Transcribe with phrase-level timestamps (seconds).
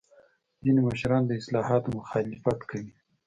[0.63, 2.91] ځینې مشران د اصلاحاتو مخالفت کوي.